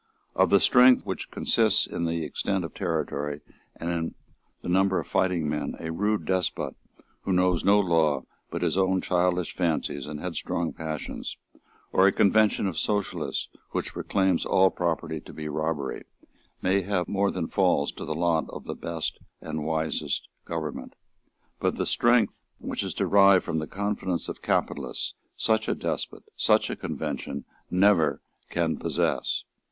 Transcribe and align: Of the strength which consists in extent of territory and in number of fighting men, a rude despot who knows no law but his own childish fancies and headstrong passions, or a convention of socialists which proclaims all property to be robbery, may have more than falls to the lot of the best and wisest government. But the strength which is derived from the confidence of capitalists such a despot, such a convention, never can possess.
Of 0.35 0.49
the 0.49 0.59
strength 0.59 1.05
which 1.05 1.29
consists 1.29 1.85
in 1.85 2.07
extent 2.07 2.65
of 2.65 2.73
territory 2.73 3.41
and 3.75 4.15
in 4.63 4.71
number 4.73 4.99
of 4.99 5.05
fighting 5.05 5.47
men, 5.47 5.75
a 5.79 5.91
rude 5.91 6.25
despot 6.25 6.75
who 7.21 7.31
knows 7.31 7.63
no 7.63 7.79
law 7.79 8.23
but 8.49 8.63
his 8.63 8.79
own 8.79 9.01
childish 9.01 9.53
fancies 9.55 10.07
and 10.07 10.19
headstrong 10.19 10.73
passions, 10.73 11.37
or 11.93 12.07
a 12.07 12.11
convention 12.11 12.65
of 12.65 12.79
socialists 12.79 13.49
which 13.73 13.93
proclaims 13.93 14.43
all 14.43 14.71
property 14.71 15.19
to 15.21 15.33
be 15.33 15.47
robbery, 15.47 16.05
may 16.63 16.81
have 16.81 17.07
more 17.07 17.29
than 17.29 17.47
falls 17.47 17.91
to 17.91 18.03
the 18.03 18.15
lot 18.15 18.49
of 18.49 18.63
the 18.63 18.73
best 18.73 19.19
and 19.39 19.65
wisest 19.67 20.27
government. 20.45 20.95
But 21.59 21.75
the 21.75 21.85
strength 21.85 22.41
which 22.57 22.81
is 22.81 22.95
derived 22.95 23.45
from 23.45 23.59
the 23.59 23.67
confidence 23.67 24.27
of 24.27 24.41
capitalists 24.41 25.13
such 25.37 25.67
a 25.67 25.75
despot, 25.75 26.23
such 26.35 26.71
a 26.71 26.75
convention, 26.75 27.45
never 27.69 28.19
can 28.49 28.77
possess. 28.77 29.43